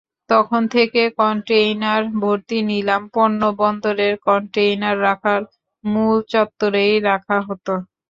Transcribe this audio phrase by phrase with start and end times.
[0.29, 5.41] তখন থেকে কনটেইনার-ভর্তি নিলাম পণ্য বন্দরের কনটেইনার রাখার
[5.83, 7.73] মূল চত্বরেই রাখা হতো।